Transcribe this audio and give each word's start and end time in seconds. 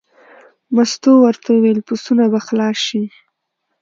مستو 0.75 1.11
ورته 1.23 1.47
وویل: 1.51 1.79
پسونه 1.87 2.23
به 2.31 2.39
خلاص 2.47 2.77
شي. 2.87 3.01